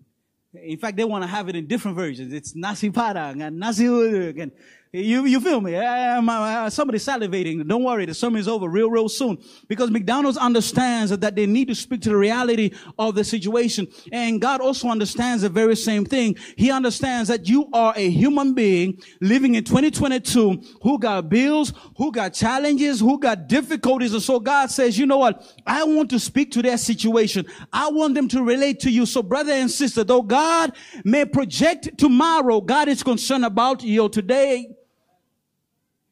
[0.55, 2.33] In fact, they want to have it in different versions.
[2.33, 4.53] It's nasi padang and nasi uduk and
[4.93, 5.75] you, you feel me?
[5.75, 7.67] Eh, eh, uh, Somebody salivating.
[7.67, 8.07] Don't worry.
[8.07, 9.39] The sermon is over real, real soon.
[9.69, 13.89] Because McDonald's understands that they need to speak to the reality of the situation.
[14.13, 16.37] And God also understands the very same thing.
[16.57, 22.13] He understands that you are a human being living in 2022 who got bills, who
[22.13, 24.13] got challenges, who got difficulties.
[24.13, 25.45] And so God says, you know what?
[25.67, 27.47] I want to speak to their situation.
[27.73, 29.05] I want them to relate to you.
[29.05, 30.73] So brother and sister, though God
[31.05, 34.77] may project tomorrow, God is concerned about you today.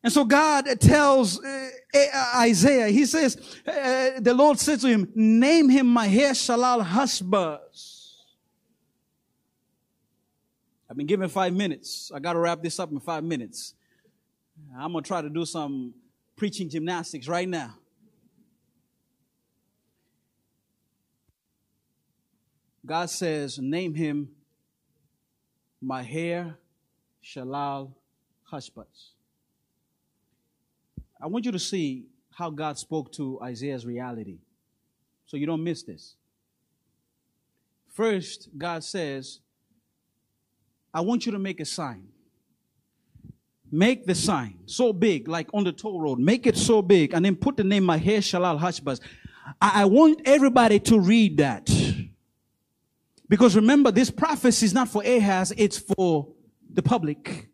[0.04, 1.70] And so God tells uh,
[2.36, 8.00] Isaiah, he says, uh, the Lord said to him, name him Maher-shalal-hash-baz.
[10.90, 12.12] I've been given five minutes.
[12.14, 13.72] I got to wrap this up in five minutes.
[14.78, 15.94] I'm going to try to do some
[16.36, 17.74] preaching gymnastics right now.
[22.84, 24.28] God says, name him
[25.80, 26.58] Maher
[27.24, 27.94] Shalal
[28.52, 29.12] Hashbaz.
[31.24, 34.40] I want you to see how God spoke to Isaiah's reality.
[35.24, 36.16] So you don't miss this.
[37.88, 39.40] First, God says,
[40.92, 42.08] I want you to make a sign.
[43.72, 46.18] Make the sign so big, like on the toll road.
[46.18, 49.00] Make it so big, and then put the name Maher-shalal-hash-baz.
[49.62, 51.70] I, I want everybody to read that.
[53.30, 56.28] Because remember, this prophecy is not for Ahaz, it's for
[56.70, 57.48] the public.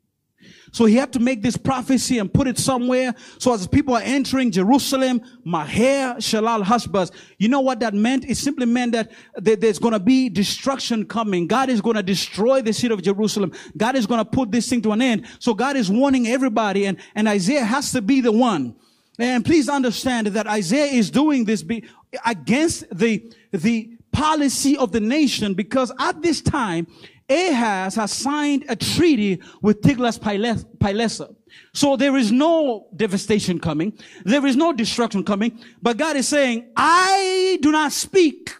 [0.72, 3.14] So he had to make this prophecy and put it somewhere.
[3.38, 7.10] So as people are entering Jerusalem, Maher-shalal-hash-baz.
[7.38, 8.24] You know what that meant?
[8.28, 11.46] It simply meant that there's going to be destruction coming.
[11.46, 13.52] God is going to destroy the city of Jerusalem.
[13.76, 15.26] God is going to put this thing to an end.
[15.38, 18.76] So God is warning everybody and, and Isaiah has to be the one.
[19.18, 21.84] And please understand that Isaiah is doing this be,
[22.24, 26.86] against the, the policy of the nation because at this time,
[27.30, 31.28] Ahaz has signed a treaty with Tiglath-Pileser.
[31.72, 33.96] So there is no devastation coming.
[34.24, 35.58] There is no destruction coming.
[35.80, 38.52] But God is saying, I do not speak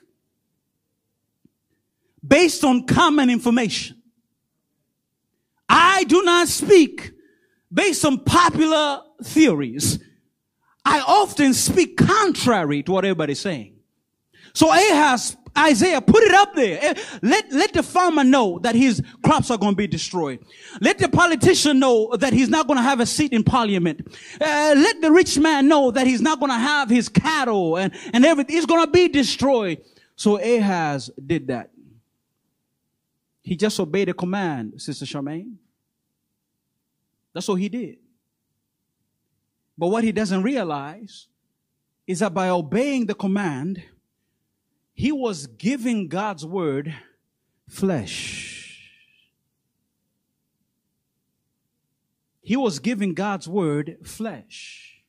[2.26, 4.00] based on common information.
[5.68, 7.12] I do not speak
[7.72, 9.98] based on popular theories.
[10.84, 13.74] I often speak contrary to what everybody's saying.
[14.52, 16.78] So Ahaz Isaiah, put it up there.
[16.80, 20.40] Eh, let, let the farmer know that his crops are going to be destroyed.
[20.80, 24.00] Let the politician know that he's not going to have a seat in parliament.
[24.40, 27.92] Uh, let the rich man know that he's not going to have his cattle and,
[28.12, 28.56] and everything.
[28.56, 29.82] It's going to be destroyed.
[30.16, 31.70] So Ahaz did that.
[33.42, 35.54] He just obeyed a command, Sister Charmaine.
[37.32, 37.96] That's what he did.
[39.78, 41.26] But what he doesn't realize
[42.06, 43.82] is that by obeying the command,
[45.00, 46.94] he was giving God's word
[47.66, 48.92] flesh.
[52.42, 55.02] He was giving God's word flesh.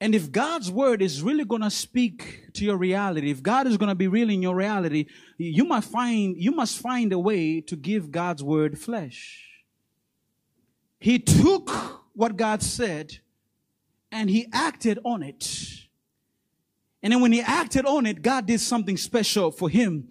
[0.00, 3.76] And if God's word is really going to speak to your reality, if God is
[3.76, 5.06] going to be real in your reality,
[5.38, 9.48] you must find, you must find a way to give God's word flesh.
[10.98, 11.70] He took
[12.14, 13.18] what God said
[14.10, 15.83] and he acted on it.
[17.04, 20.08] And then when he acted on it, God did something special for him.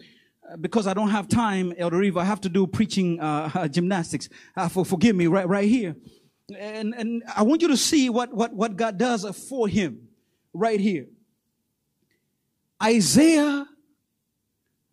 [0.47, 4.29] Uh, because I don't have time, Elder Eva, I have to do preaching uh, gymnastics.
[4.55, 5.95] Uh, for, forgive me, right, right here.
[6.55, 10.07] And, and I want you to see what, what, what God does for him
[10.53, 11.07] right here.
[12.81, 13.65] Isaiah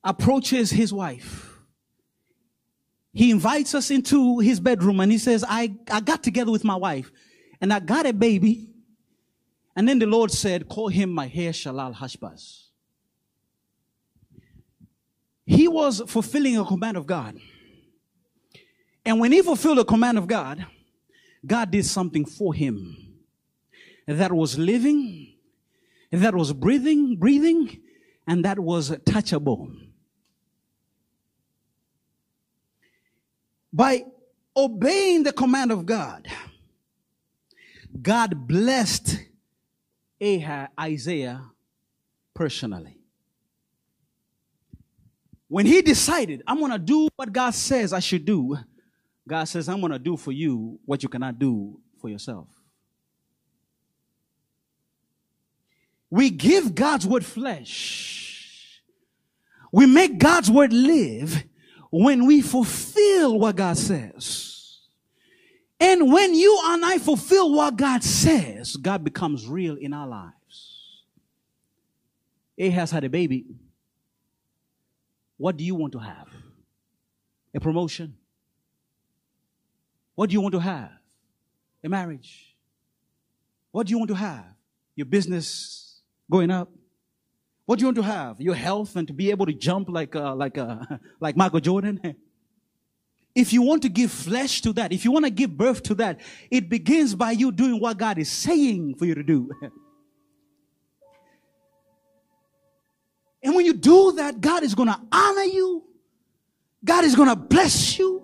[0.03, 1.53] approaches his wife.
[3.13, 6.77] He invites us into his bedroom and he says, I, I got together with my
[6.77, 7.13] wife
[7.61, 8.70] and I got a baby
[9.77, 12.69] and then the Lord said, Call him Maher-shalal-hash-baz.
[15.47, 17.37] He was fulfilling a command of God.
[19.05, 20.67] And when he fulfilled the command of God,
[21.47, 23.17] God did something for him
[24.07, 25.35] that was living,
[26.11, 27.81] that was breathing, breathing,
[28.27, 29.75] and that was touchable.
[33.73, 34.05] By
[34.57, 36.29] obeying the command of God,
[38.03, 39.19] God blessed
[40.23, 41.45] Isaiah
[42.35, 42.99] personally.
[45.49, 48.57] When he decided, I'm going to do what God says I should do,
[49.27, 52.49] God says, I'm going to do for you what you cannot do for yourself.
[56.11, 58.83] We give God's word flesh.
[59.73, 61.45] We make God's word live
[61.91, 64.50] when we fulfill what God says.
[65.81, 71.05] And when you and I fulfill what God says, God becomes real in our lives.
[72.61, 73.47] Ahaz had a baby.
[75.39, 76.29] What do you want to have?
[77.55, 78.15] A promotion?
[80.15, 80.91] What do you want to have?
[81.83, 82.55] A marriage?
[83.73, 84.45] What do you want to have?
[84.97, 86.71] Your business going up?
[87.65, 88.39] What do you want to have?
[88.39, 90.81] Your health and to be able to jump like uh, like uh,
[91.21, 92.17] like Michael Jordan?
[93.35, 95.95] If you want to give flesh to that, if you want to give birth to
[95.97, 96.21] that,
[96.51, 99.51] it begins by you doing what God is saying for you to do.
[103.43, 105.85] and when you do that, God is going to honor you.
[106.85, 108.21] God is going to bless you.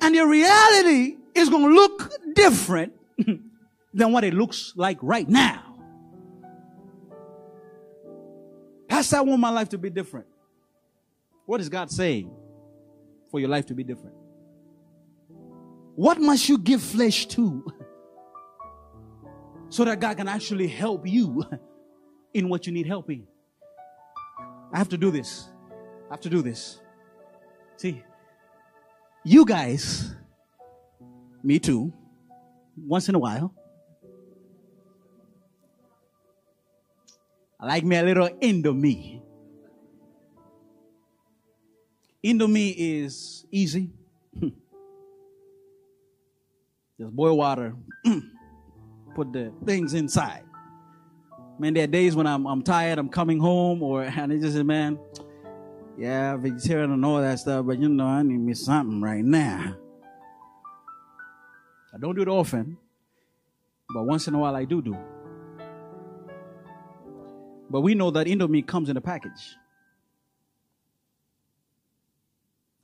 [0.00, 2.94] And your reality is going to look different
[3.92, 5.64] than what it looks like right now.
[8.88, 10.26] Pastor, I want my life to be different.
[11.44, 12.30] What is God saying
[13.30, 14.14] for your life to be different?
[15.94, 17.66] What must you give flesh to
[19.68, 21.44] so that God can actually help you
[22.34, 23.26] in what you need help in?
[24.72, 25.48] I have to do this.
[26.10, 26.80] I have to do this.
[27.76, 28.02] See,
[29.24, 30.14] you guys,
[31.42, 31.92] me too,
[32.76, 33.54] once in a while,
[37.60, 39.20] I like me a little Indomie.
[42.24, 43.90] Indomie is easy.
[47.00, 47.76] Just boil water,
[49.14, 50.42] put the things inside.
[51.60, 54.54] Man, there are days when I'm, I'm tired, I'm coming home, or and it just
[54.54, 54.98] says, man,
[55.96, 59.76] yeah, vegetarian and all that stuff, but you know, I need me something right now.
[61.94, 62.76] I don't do it often,
[63.92, 64.96] but once in a while I do do.
[67.70, 69.56] But we know that Indomie comes in a package.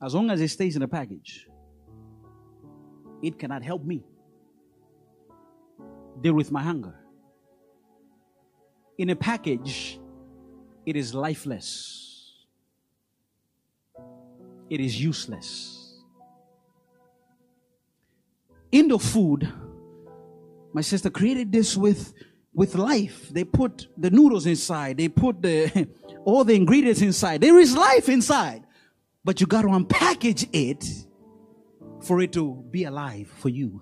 [0.05, 1.47] As long as it stays in a package,
[3.23, 4.03] it cannot help me
[6.21, 6.93] deal with my hunger.
[8.99, 9.99] In a package,
[10.85, 12.45] it is lifeless,
[14.69, 16.03] it is useless.
[18.71, 19.51] Indofood,
[20.71, 22.13] my sister created this with
[22.53, 23.29] with life.
[23.29, 24.97] They put the noodles inside.
[24.97, 25.87] They put the
[26.25, 27.41] all the ingredients inside.
[27.41, 28.64] There is life inside.
[29.25, 30.85] But you got to unpackage it
[32.05, 33.81] for it to be alive for you.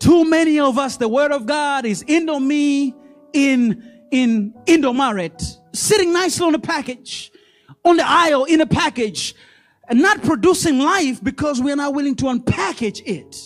[0.00, 2.94] Too many of us, the word of God is Indomie
[3.32, 5.40] in in Indomaret,
[5.72, 7.32] sitting nicely on the package,
[7.84, 9.34] on the aisle in a package,
[9.88, 13.36] and not producing life because we're not willing to unpackage it.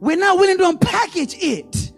[0.00, 1.92] We're not willing to unpackage it.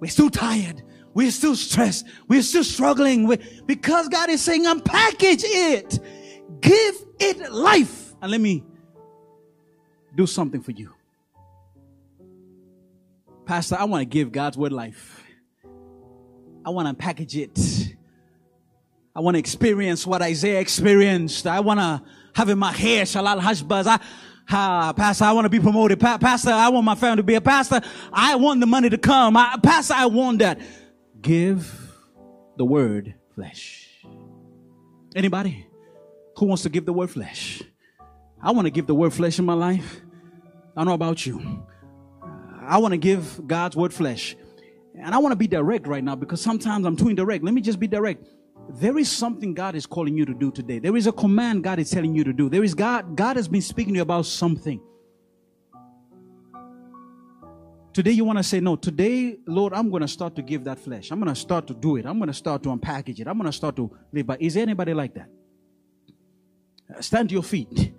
[0.00, 0.82] We're still tired.
[1.14, 2.06] We're still stressed.
[2.28, 5.98] We're still struggling with, because God is saying, unpackage it.
[6.60, 8.14] Give it life.
[8.22, 8.64] And let me
[10.14, 10.92] do something for you.
[13.44, 15.22] Pastor, I want to give God's word life.
[16.64, 17.96] I want to unpackage it.
[19.14, 21.46] I want to experience what Isaiah experienced.
[21.46, 22.02] I want to
[22.34, 23.86] have in Maher shalal hashbaz.
[23.86, 24.00] I,
[24.50, 26.00] Ah, pastor, I want to be promoted.
[26.00, 27.80] Pa- pastor, I want my family to be a pastor.
[28.12, 29.36] I want the money to come.
[29.36, 30.60] I, pastor, I want that.
[31.22, 31.96] Give
[32.56, 34.04] the word flesh.
[35.14, 35.66] Anybody
[36.36, 37.62] who wants to give the word flesh?
[38.42, 40.00] I want to give the word flesh in my life.
[40.76, 41.64] I don't know about you.
[42.60, 44.36] I want to give God's word flesh.
[44.98, 47.44] And I want to be direct right now because sometimes I'm too indirect.
[47.44, 48.26] Let me just be direct.
[48.68, 50.80] There is something God is calling you to do today.
[50.80, 52.48] There is a command God is telling you to do.
[52.48, 54.80] There is God, God has been speaking to you about something.
[57.92, 60.78] Today you want to say, no, today, Lord, I'm going to start to give that
[60.78, 61.10] flesh.
[61.10, 62.06] I'm going to start to do it.
[62.06, 63.26] I'm going to start to unpackage it.
[63.26, 64.26] I'm going to start to live.
[64.26, 64.38] by.
[64.40, 65.28] is there anybody like that?
[67.00, 67.92] Stand to your feet.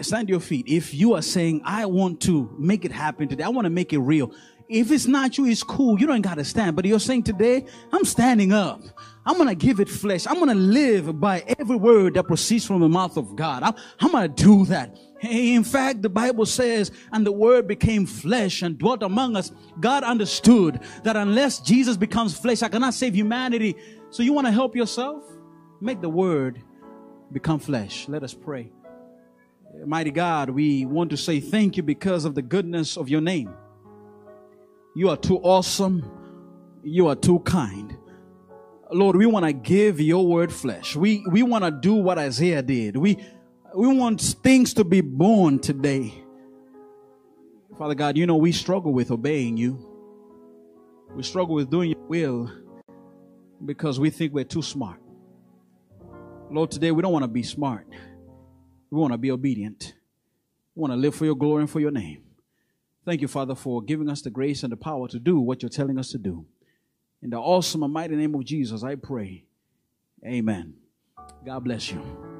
[0.00, 0.66] Stand to your feet.
[0.68, 3.92] If you are saying, I want to make it happen today, I want to make
[3.92, 4.32] it real.
[4.68, 5.98] If it's not you, it's cool.
[5.98, 6.76] You don't got to stand.
[6.76, 8.80] But you're saying today, I'm standing up.
[9.26, 10.26] I'm going to give it flesh.
[10.26, 13.64] I'm going to live by every word that proceeds from the mouth of God.
[13.64, 14.96] I'm, I'm going to do that.
[15.22, 19.52] In fact, the Bible says, and the word became flesh and dwelt among us.
[19.78, 23.76] God understood that unless Jesus becomes flesh, I cannot save humanity.
[24.10, 25.22] So you want to help yourself?
[25.80, 26.62] Make the word
[27.30, 28.08] become flesh.
[28.08, 28.72] Let us pray.
[29.86, 33.54] Mighty God, we want to say thank you because of the goodness of your name.
[34.94, 36.10] You are too awesome.
[36.82, 37.96] You are too kind.
[38.90, 40.94] Lord, we want to give your word flesh.
[40.94, 42.96] We, we want to do what Isaiah did.
[42.96, 43.16] We,
[43.74, 46.14] we want things to be born today.
[47.78, 49.88] Father God, you know we struggle with obeying you.
[51.14, 52.50] We struggle with doing your will
[53.64, 55.00] because we think we're too smart.
[56.50, 57.86] Lord, today we don't want to be smart.
[58.90, 59.94] We want to be obedient.
[60.74, 62.22] We want to live for your glory and for your name.
[63.04, 65.70] Thank you, Father, for giving us the grace and the power to do what you're
[65.70, 66.46] telling us to do.
[67.22, 69.44] In the awesome and mighty name of Jesus, I pray.
[70.24, 70.74] Amen.
[71.44, 72.31] God bless you.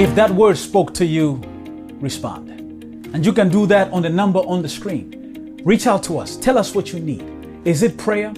[0.00, 1.42] If that word spoke to you,
[2.00, 2.48] respond.
[3.12, 5.60] And you can do that on the number on the screen.
[5.62, 6.38] Reach out to us.
[6.38, 7.22] Tell us what you need.
[7.66, 8.32] Is it prayer?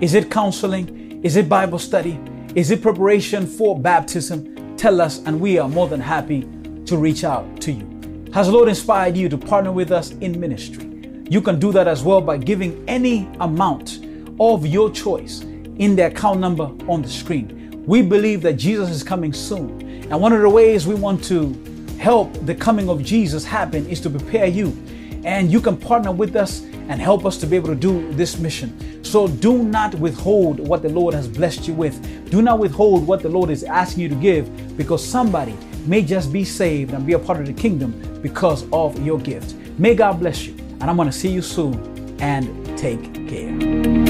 [0.00, 1.22] Is it counseling?
[1.22, 2.18] Is it Bible study?
[2.56, 4.76] Is it preparation for baptism?
[4.76, 6.48] Tell us, and we are more than happy
[6.86, 7.86] to reach out to you.
[8.34, 11.12] Has the Lord inspired you to partner with us in ministry?
[11.30, 14.04] You can do that as well by giving any amount
[14.40, 17.84] of your choice in the account number on the screen.
[17.86, 19.83] We believe that Jesus is coming soon.
[20.10, 21.52] And one of the ways we want to
[21.98, 24.76] help the coming of Jesus happen is to prepare you.
[25.24, 28.38] And you can partner with us and help us to be able to do this
[28.38, 29.02] mission.
[29.02, 32.30] So do not withhold what the Lord has blessed you with.
[32.30, 36.32] Do not withhold what the Lord is asking you to give because somebody may just
[36.32, 39.54] be saved and be a part of the kingdom because of your gift.
[39.78, 40.54] May God bless you.
[40.80, 44.03] And I'm going to see you soon and take care.